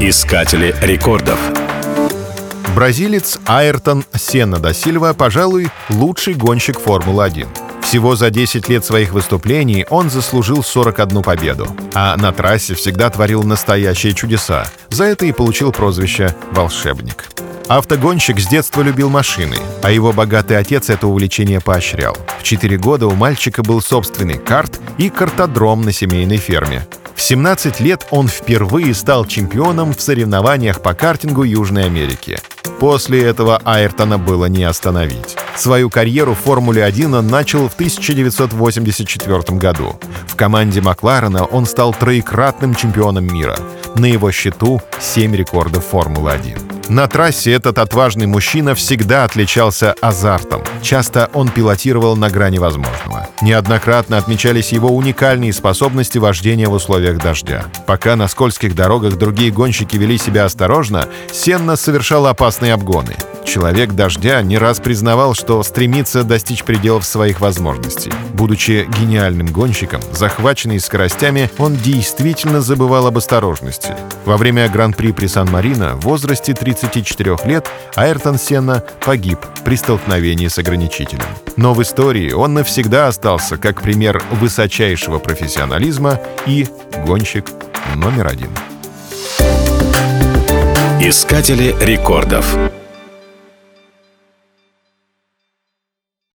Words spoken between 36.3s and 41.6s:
в Формуле-1 он начал в 1984 году. В команде Макларена